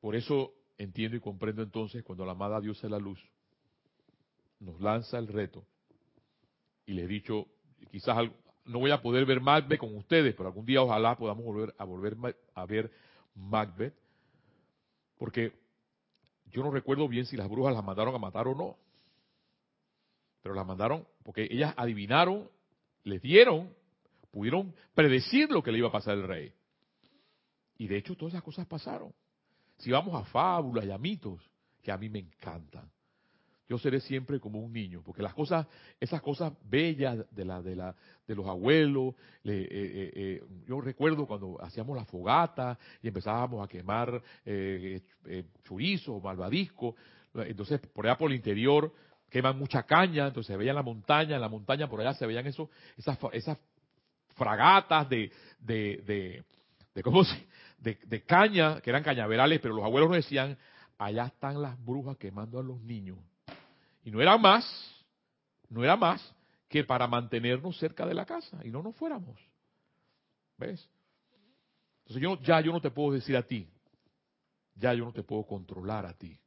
[0.00, 3.20] Por eso entiendo y comprendo entonces cuando la amada Dios es la luz
[4.60, 5.64] nos lanza el reto
[6.86, 7.46] y le he dicho,
[7.90, 8.28] quizás
[8.64, 11.84] no voy a poder ver Macbeth con ustedes, pero algún día ojalá podamos volver a
[11.84, 12.16] volver
[12.54, 12.90] a ver
[13.34, 13.94] Macbeth
[15.18, 15.52] porque
[16.46, 18.76] yo no recuerdo bien si las brujas las mandaron a matar o no.
[20.42, 22.48] Pero las mandaron porque ellas adivinaron,
[23.02, 23.74] les dieron,
[24.30, 26.52] pudieron predecir lo que le iba a pasar al rey.
[27.78, 29.12] Y de hecho todas esas cosas pasaron.
[29.78, 31.40] Si vamos a fábulas y a mitos,
[31.82, 32.90] que a mí me encantan
[33.68, 35.66] yo seré siempre como un niño, porque las cosas,
[35.98, 37.94] esas cosas bellas de la, de la,
[38.26, 43.68] de los abuelos, eh, eh, eh, yo recuerdo cuando hacíamos la fogata y empezábamos a
[43.68, 44.22] quemar
[45.64, 46.94] chorizo, malvadisco,
[47.34, 48.92] entonces por allá por el interior
[49.28, 52.46] queman mucha caña, entonces se veía la montaña, en la montaña por allá se veían
[52.46, 53.58] eso, esas, esas
[54.36, 56.44] fragatas de, de, de,
[56.94, 57.46] de, ¿cómo se,
[57.94, 60.58] de, caña, que eran cañaverales, pero los abuelos nos decían,
[60.98, 63.18] allá están las brujas quemando a los niños.
[64.04, 64.64] Y no era más,
[65.68, 66.34] no era más
[66.68, 69.38] que para mantenernos cerca de la casa y no nos fuéramos.
[70.58, 70.88] ¿Ves?
[72.00, 73.68] Entonces yo, ya yo no te puedo decir a ti,
[74.74, 76.38] ya yo no te puedo controlar a ti.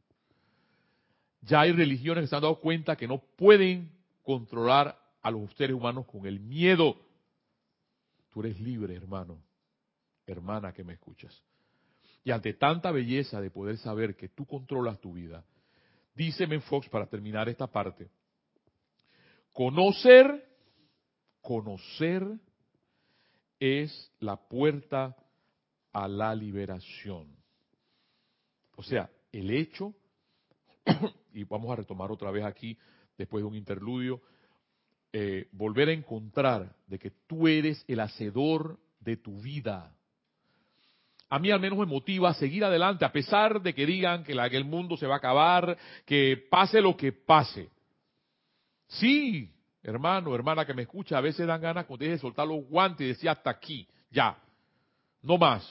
[1.42, 3.92] Ya hay religiones que se han dado cuenta que no pueden
[4.24, 6.98] controlar a los seres humanos con el miedo.
[8.30, 9.42] Tú eres libre, hermano,
[10.32, 11.44] hermana que me escuchas.
[12.24, 15.44] Y ante tanta belleza de poder saber que tú controlas tu vida,
[16.16, 18.10] dice Fox para terminar esta parte,
[19.54, 20.46] conocer,
[21.42, 22.28] conocer
[23.60, 25.16] es la puerta
[25.92, 27.36] a la liberación.
[28.76, 29.94] O sea, el hecho,
[31.34, 32.78] y vamos a retomar otra vez aquí,
[33.18, 34.22] después de un interludio,
[35.12, 39.96] eh, volver a encontrar de que tú eres el hacedor de tu vida.
[41.30, 44.34] A mí al menos me motiva a seguir adelante, a pesar de que digan que,
[44.34, 47.70] el mundo se va a acabar, que pase lo que pase.
[48.88, 53.06] Sí, hermano, hermana que me escucha, a veces dan ganas cuando de soltar los guantes
[53.06, 54.38] y decir hasta aquí, ya,
[55.22, 55.64] no más.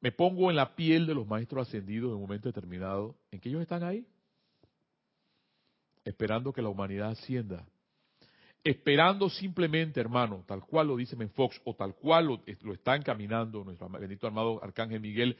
[0.00, 3.50] Me pongo en la piel de los maestros ascendidos en un momento determinado, en que
[3.50, 4.06] ellos están ahí,
[6.04, 7.66] esperando que la humanidad ascienda.
[8.64, 13.88] Esperando simplemente, hermano, tal cual lo dice Menfox, o tal cual lo, está encaminando nuestro
[13.88, 15.36] bendito armado Arcángel Miguel,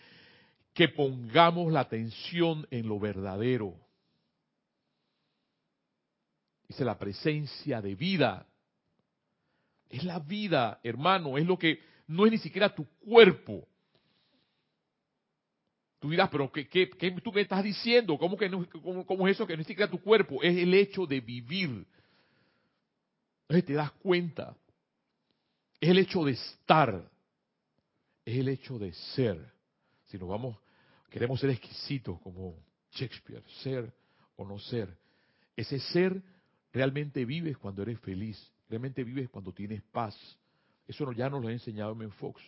[0.75, 3.77] que pongamos la atención en lo verdadero.
[6.67, 8.47] Dice la presencia de vida.
[9.89, 13.69] Es la vida, hermano, es lo que no es ni siquiera tu cuerpo.
[16.01, 18.19] Tú dirás, pero ¿qué, qué, tú me estás diciendo?
[18.19, 18.67] ¿Cómo, que no,
[19.07, 20.43] cómo, es eso que no es siquiera tu cuerpo?
[20.43, 21.87] Es el hecho de vivir.
[23.53, 24.57] Entonces te das cuenta.
[25.79, 27.11] Es el hecho de estar.
[28.25, 29.47] Es el hecho de ser.
[30.07, 30.57] Si nos vamos,
[31.11, 32.57] queremos ser exquisitos como
[32.93, 33.93] Shakespeare, ser
[34.37, 34.97] o no ser.
[35.55, 36.23] Ese ser
[36.73, 38.43] realmente vives cuando eres feliz.
[38.71, 40.17] Realmente vives cuando tienes paz.
[40.88, 42.41] Eso ya nos lo ha enseñado Men Fox.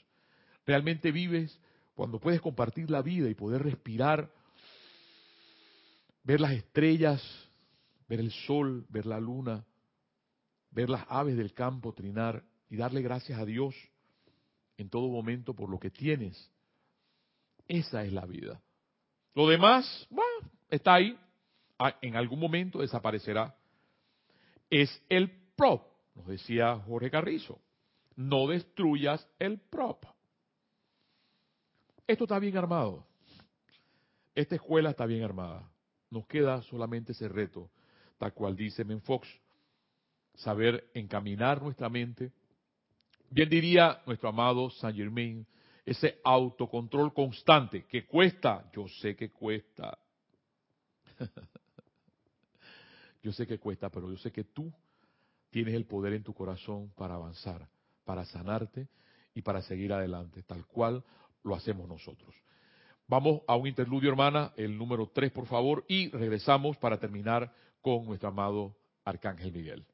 [0.64, 1.60] Realmente vives
[1.94, 4.32] cuando puedes compartir la vida y poder respirar,
[6.22, 7.22] ver las estrellas,
[8.08, 9.66] ver el sol, ver la luna,
[10.74, 13.74] ver las aves del campo trinar y darle gracias a Dios
[14.76, 16.50] en todo momento por lo que tienes.
[17.68, 18.60] Esa es la vida.
[19.34, 21.18] Lo demás, bueno, está ahí.
[21.78, 23.54] Ah, en algún momento desaparecerá.
[24.68, 27.60] Es el prop, nos decía Jorge Carrizo.
[28.16, 30.04] No destruyas el prop.
[32.06, 33.06] Esto está bien armado.
[34.34, 35.68] Esta escuela está bien armada.
[36.10, 37.70] Nos queda solamente ese reto,
[38.18, 39.26] tal cual dice Menfox,
[40.34, 42.32] saber encaminar nuestra mente.
[43.30, 45.46] Bien diría nuestro amado Saint Germain,
[45.84, 49.98] ese autocontrol constante que cuesta, yo sé que cuesta.
[53.22, 54.72] yo sé que cuesta, pero yo sé que tú
[55.50, 57.68] tienes el poder en tu corazón para avanzar,
[58.04, 58.88] para sanarte
[59.34, 61.04] y para seguir adelante, tal cual
[61.42, 62.34] lo hacemos nosotros.
[63.06, 68.06] Vamos a un interludio, hermana, el número 3, por favor, y regresamos para terminar con
[68.06, 69.84] nuestro amado Arcángel Miguel.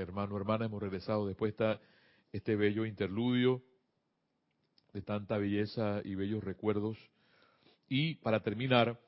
[0.00, 1.78] Hermano, hermana, hemos regresado después de
[2.32, 3.62] este bello interludio
[4.92, 6.98] de tanta belleza y bellos recuerdos.
[7.88, 9.00] Y para terminar,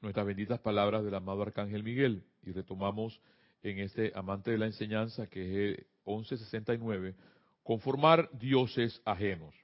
[0.00, 2.24] nuestras benditas palabras del amado Arcángel Miguel.
[2.42, 3.20] Y retomamos
[3.62, 7.14] en este amante de la enseñanza que es 1169,
[7.62, 9.54] conformar dioses ajenos.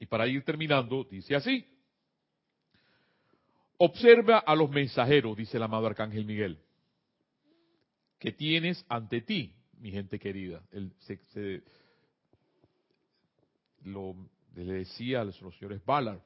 [0.00, 1.66] Y para ir terminando, dice así.
[3.78, 6.58] Observa a los mensajeros, dice el amado Arcángel Miguel,
[8.18, 10.62] que tienes ante ti, mi gente querida.
[10.72, 10.92] Él
[13.84, 14.14] lo,
[14.54, 16.20] le decía a los, señores Ballard.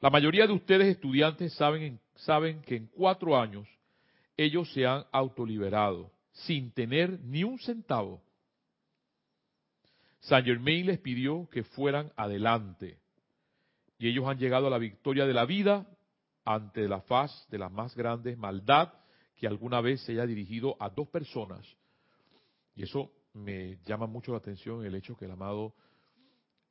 [0.00, 3.68] La mayoría de ustedes estudiantes saben, saben que en cuatro años
[4.36, 8.22] ellos se han autoliberado sin tener ni un centavo.
[10.20, 12.98] Saint Germain les pidió que fueran adelante
[13.98, 15.86] y ellos han llegado a la victoria de la vida
[16.44, 18.92] ante la faz de la más grande maldad
[19.42, 21.66] que alguna vez se haya dirigido a dos personas.
[22.76, 25.74] Y eso me llama mucho la atención el hecho que el amado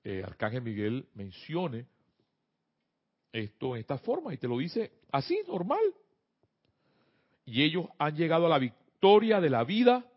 [0.06, 1.86] eh, Arcángel Miguel mencione
[3.34, 5.82] esto en esta forma y te lo dice así, normal.
[7.44, 10.10] Y ellos han llegado a la victoria de la vida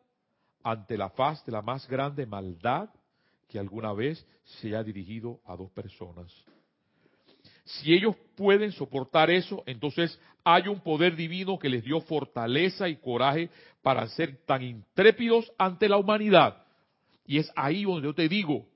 [0.63, 2.89] ante la faz de la más grande maldad
[3.49, 6.33] que alguna vez se haya dirigido a dos personas.
[7.65, 12.97] Si ellos pueden soportar eso, entonces hay un poder divino que les dio fortaleza y
[12.97, 13.49] coraje
[13.83, 16.63] para ser tan intrépidos ante la humanidad.
[17.27, 18.67] Y es ahí donde yo te digo,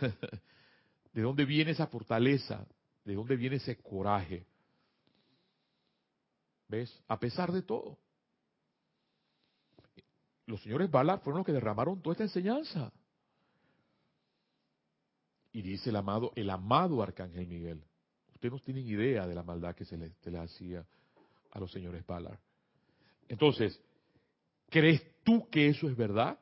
[1.12, 2.64] ¿de dónde viene esa fortaleza?
[3.04, 4.46] ¿De dónde viene ese coraje?
[6.68, 7.02] ¿Ves?
[7.08, 7.98] A pesar de todo.
[10.46, 12.92] Los señores Bala fueron los que derramaron toda esta enseñanza.
[15.52, 17.82] Y dice el amado, el amado Arcángel Miguel.
[18.32, 20.84] Ustedes no tienen idea de la maldad que se le, hacía
[21.52, 22.38] a los señores Ballard.
[23.28, 23.80] Entonces,
[24.68, 26.38] ¿crees tú que eso es verdad?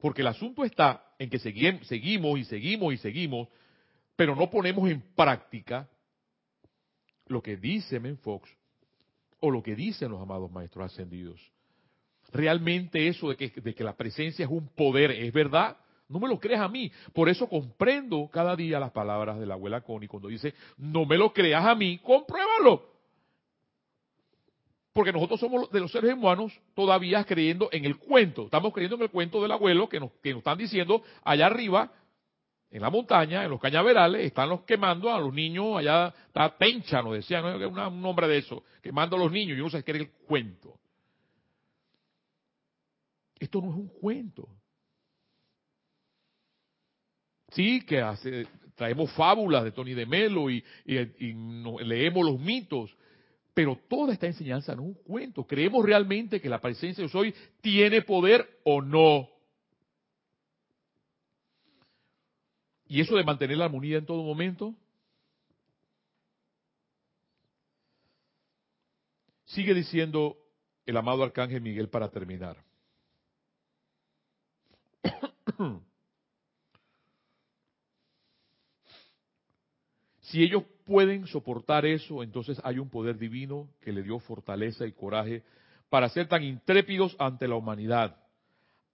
[0.00, 3.48] Porque el asunto está en que seguimos y seguimos y seguimos,
[4.14, 5.88] pero no ponemos en práctica
[7.26, 8.48] lo que dice Menfox
[9.40, 11.40] o lo que dicen los amados maestros ascendidos.
[12.32, 15.76] ¿Realmente eso de que, de que la presencia es un poder es verdad?
[16.08, 16.90] No me lo creas a mí.
[17.12, 21.16] Por eso comprendo cada día las palabras de la abuela Connie cuando dice, no me
[21.16, 22.94] lo creas a mí, compruébalo.
[24.92, 28.44] Porque nosotros somos de los seres humanos todavía creyendo en el cuento.
[28.44, 31.92] Estamos creyendo en el cuento del abuelo que nos, que nos están diciendo allá arriba,
[32.70, 37.00] en la montaña, en los cañaverales, están los quemando a los niños, allá está Tencha,
[37.00, 37.88] nos decían, ¿no?
[37.88, 40.78] un nombre de eso, quemando a los niños, y uno se cree el cuento.
[43.38, 44.48] Esto no es un cuento.
[47.56, 48.04] Sí, que
[48.74, 52.94] traemos fábulas de Tony de Melo y, leemos los mitos,
[53.54, 55.46] pero toda esta enseñanza no es un cuento.
[55.46, 59.30] ¿Creemos realmente que la presencia de soy tiene poder o no?
[62.88, 64.74] ¿Y eso de mantener la armonía en todo momento?
[69.46, 70.36] Sigue diciendo
[70.84, 72.62] el amado Arcángel Miguel para terminar.
[80.26, 84.92] Si ellos pueden soportar eso, entonces hay un poder divino que le dio fortaleza y
[84.92, 85.44] coraje
[85.88, 88.16] para ser tan intrépidos ante la humanidad.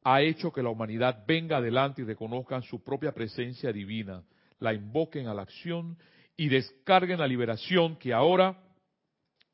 [0.04, 4.22] Ha hecho que la humanidad venga adelante y reconozcan su propia presencia divina,
[4.58, 5.96] la invoquen a la acción
[6.36, 8.62] y descarguen la liberación que ahora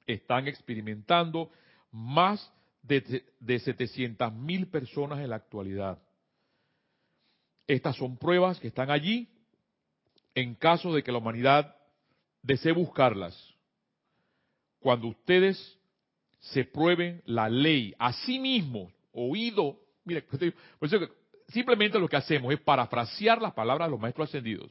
[0.05, 1.51] están experimentando
[1.93, 2.53] más
[2.83, 6.03] de, de 700 mil personas en la actualidad.
[7.69, 9.29] Estas son pruebas que están allí
[10.41, 11.75] en caso de que la humanidad
[12.43, 13.37] desee buscarlas,
[14.79, 15.77] cuando ustedes
[16.39, 20.25] se prueben la ley a sí mismos, oído, mire,
[21.49, 24.71] simplemente lo que hacemos es parafrasear las palabras de los maestros ascendidos.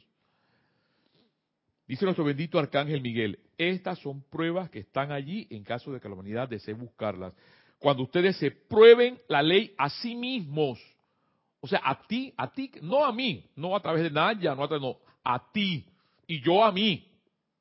[1.86, 6.08] Dice nuestro bendito arcángel Miguel, estas son pruebas que están allí en caso de que
[6.08, 7.34] la humanidad desee buscarlas.
[7.78, 10.80] Cuando ustedes se prueben la ley a sí mismos,
[11.60, 14.64] o sea, a ti, a ti, no a mí, no a través de Naya, no
[14.64, 15.86] a través, no, a ti
[16.26, 17.06] y yo a mí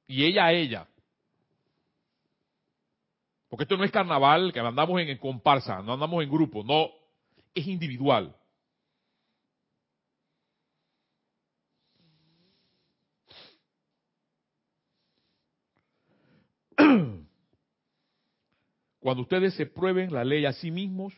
[0.07, 0.87] y ella a ella.
[3.49, 6.91] Porque esto no es carnaval que andamos en, comparsa, no andamos en grupo, no,
[7.55, 8.37] es individual.
[19.01, 21.13] Cuando ustedes se prueben la ley a sí mismos,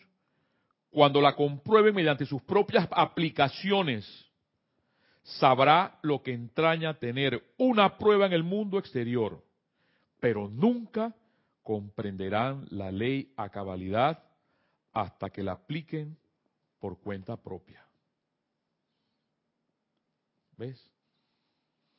[0.91, 4.28] cuando la comprueben mediante sus propias aplicaciones,
[5.37, 9.45] sabrá lo que entraña tener una prueba en el mundo exterior,
[10.21, 11.15] pero nunca
[11.63, 14.23] comprenderán la ley a cabalidad
[14.93, 16.17] hasta que la apliquen
[16.79, 17.85] por cuenta propia.
[20.57, 20.81] ¿Ves?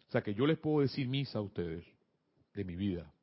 [0.07, 1.85] O sea que yo les puedo decir misa a ustedes
[2.53, 3.13] de mi vida.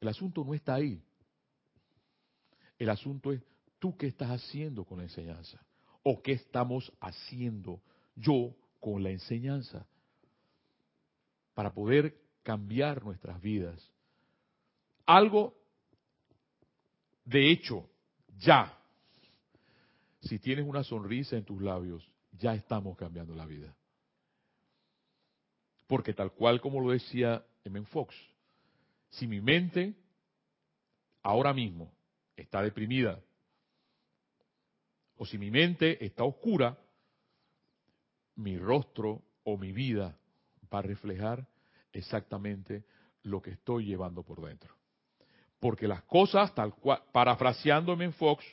[0.00, 1.02] El asunto no está ahí.
[2.78, 3.42] El asunto es
[3.78, 5.60] tú qué estás haciendo con la enseñanza.
[6.02, 7.80] O qué estamos haciendo
[8.20, 9.86] yo con la enseñanza.
[11.54, 13.90] Para poder cambiar nuestras vidas
[15.06, 15.60] algo
[17.24, 17.88] de hecho,
[18.38, 18.76] ya.
[20.22, 23.74] Si tienes una sonrisa en tus labios, ya estamos cambiando la vida.
[25.86, 27.84] Porque tal cual como lo decía M.
[27.86, 28.14] Fox,
[29.10, 29.94] si mi mente
[31.22, 31.92] ahora mismo
[32.36, 33.20] está deprimida,
[35.16, 36.78] o si mi mente está oscura,
[38.40, 40.18] mi rostro o mi vida
[40.72, 41.46] va a reflejar
[41.92, 42.84] exactamente
[43.22, 44.74] lo que estoy llevando por dentro.
[45.58, 48.44] Porque las cosas, tal cual, parafraseándome en Fox,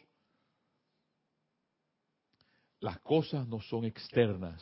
[2.81, 4.61] las cosas no son externas.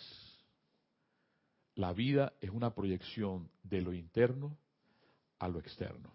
[1.74, 4.56] La vida es una proyección de lo interno
[5.40, 6.14] a lo externo.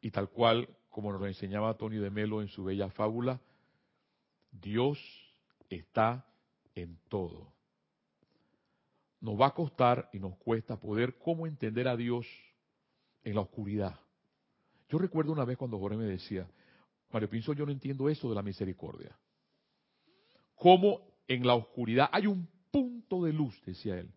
[0.00, 3.38] Y tal cual, como nos lo enseñaba Tony de Melo en su bella fábula,
[4.50, 4.98] Dios
[5.68, 6.26] está
[6.74, 7.52] en todo.
[9.22, 12.26] Nos va a costar y nos cuesta poder cómo entender a Dios
[13.22, 13.98] en la oscuridad.
[14.88, 16.44] Yo recuerdo una vez cuando Jorge me decía,
[17.12, 19.16] Mario Pinzo, yo no entiendo eso de la misericordia.
[20.56, 23.54] ¿Cómo en la oscuridad hay un punto de luz?
[23.64, 24.10] Decía él.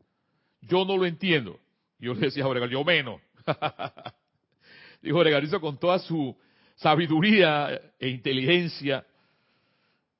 [0.61, 1.59] Yo no lo entiendo.
[1.99, 3.21] Yo le decía a Jorge, yo menos.
[5.03, 6.35] Dijo Jorge con toda su
[6.77, 9.05] sabiduría e inteligencia.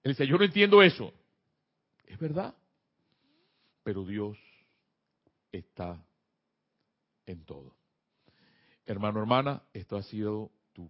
[0.04, 1.12] Él decía, yo no entiendo eso.
[2.06, 2.54] Es verdad.
[3.84, 4.38] Pero Dios
[5.58, 6.04] está
[7.26, 7.76] en todo.
[8.86, 10.90] Hermano, hermana, esto ha sido tu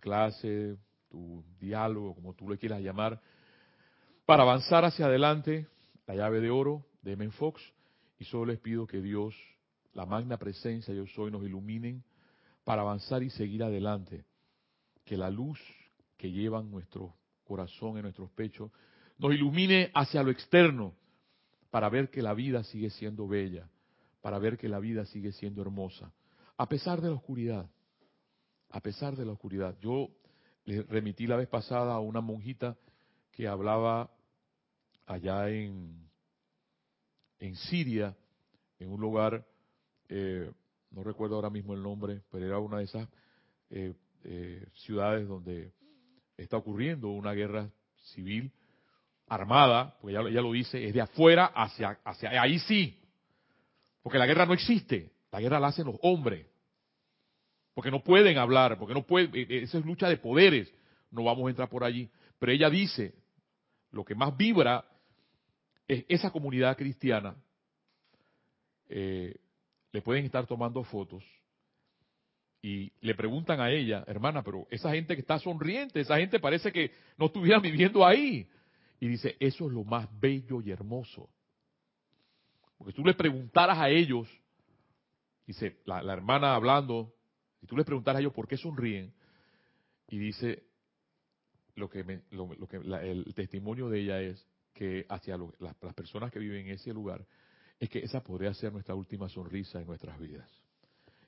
[0.00, 0.76] clase,
[1.08, 3.20] tu diálogo, como tú le quieras llamar,
[4.26, 5.66] para avanzar hacia adelante,
[6.06, 7.62] la llave de oro de Men Fox,
[8.18, 9.34] y solo les pido que Dios,
[9.94, 12.04] la magna presencia yo soy, nos iluminen
[12.64, 14.24] para avanzar y seguir adelante.
[15.04, 15.58] Que la luz
[16.16, 18.70] que lleva en nuestro corazón, en nuestros pechos,
[19.18, 20.94] nos ilumine hacia lo externo,
[21.70, 23.66] para ver que la vida sigue siendo bella,
[24.22, 26.12] para ver que la vida sigue siendo hermosa
[26.56, 27.68] a pesar de la oscuridad,
[28.70, 29.76] a pesar de la oscuridad.
[29.80, 30.10] Yo
[30.64, 32.76] le remití la vez pasada a una monjita
[33.32, 34.10] que hablaba
[35.06, 36.08] allá en,
[37.40, 38.16] en Siria,
[38.78, 39.44] en un lugar,
[40.08, 40.52] eh,
[40.92, 43.08] no recuerdo ahora mismo el nombre, pero era una de esas
[43.70, 45.72] eh, eh, ciudades donde
[46.36, 47.70] está ocurriendo una guerra
[48.14, 48.52] civil
[49.26, 53.01] armada, porque ya, lo dice, es de afuera hacia, hacia ahí sí,
[54.02, 56.46] porque la guerra no existe, la guerra la hacen los hombres.
[57.74, 60.72] Porque no pueden hablar, porque no pueden, e, e, esa es lucha de poderes.
[61.10, 62.10] No vamos a entrar por allí.
[62.38, 63.14] Pero ella dice,
[63.92, 64.84] lo que más vibra
[65.88, 67.34] es esa comunidad cristiana.
[68.88, 69.36] Eh,
[69.92, 71.24] le pueden estar tomando fotos
[72.62, 76.70] y le preguntan a ella, hermana, pero esa gente que está sonriente, esa gente parece
[76.72, 78.48] que no estuviera viviendo ahí.
[79.00, 81.28] Y dice, eso es lo más bello y hermoso.
[82.82, 84.28] Porque tú le preguntaras a ellos,
[85.46, 87.14] Dice, la, hermana hablando,
[87.60, 89.12] y tú les preguntaras a ellos por qué sonríen,
[90.08, 90.64] y dice,
[91.74, 96.66] lo que, lo, que el testimonio de ella es que hacia las, personas que viven
[96.66, 97.24] en ese lugar,
[97.78, 100.50] es que esa podría ser nuestra última sonrisa en nuestras vidas.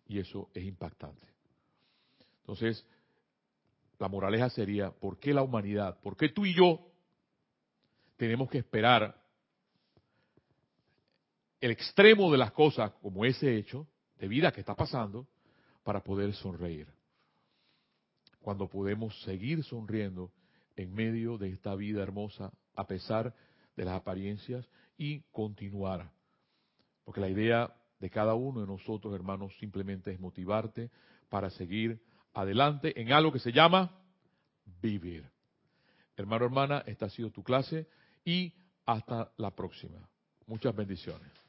[0.07, 1.27] Y eso es impactante.
[2.41, 2.87] Entonces,
[3.99, 6.01] la moraleja sería, ¿por qué la humanidad?
[6.01, 6.91] ¿Por qué tú y yo
[8.17, 9.24] tenemos que esperar
[11.65, 13.89] el extremo de las cosas como ese hecho
[14.19, 15.27] de vida que está pasando
[15.83, 16.87] para poder sonreír.
[18.41, 20.31] Cuando podemos seguir sonriendo
[20.77, 23.35] en medio de esta vida hermosa a pesar
[23.77, 26.11] de las apariencias y continuar.
[27.03, 30.91] Porque la idea de cada uno de nosotros, hermanos, simplemente es motivarte
[31.31, 31.99] para seguir
[32.35, 34.03] adelante en algo que se llama
[34.83, 35.25] vivir.
[36.15, 37.89] Hermano, hermana, esta ha sido tu clase
[38.23, 38.53] y
[38.85, 40.07] hasta la próxima.
[40.47, 41.44] Muchas bendiciones.